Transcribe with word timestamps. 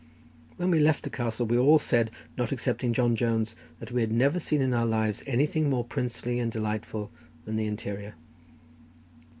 When 0.57 0.71
we 0.71 0.79
left 0.79 1.03
the 1.03 1.11
castle 1.11 1.45
we 1.45 1.59
all 1.59 1.77
said, 1.77 2.09
not 2.35 2.51
excepting 2.51 2.91
John 2.91 3.15
Jones, 3.15 3.55
that 3.79 3.91
we 3.91 4.01
had 4.01 4.11
never 4.11 4.39
seen 4.39 4.59
in 4.59 4.73
our 4.73 4.83
lives 4.87 5.21
anything 5.27 5.69
more 5.69 5.83
princely 5.83 6.39
and 6.39 6.51
delightful 6.51 7.11
than 7.45 7.55
the 7.55 7.67
interior. 7.67 8.15